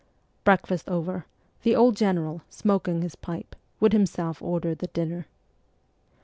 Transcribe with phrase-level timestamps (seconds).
[0.43, 1.27] Breakfast over,
[1.61, 5.27] the old general, smoking his pipe, would himself order the dinner.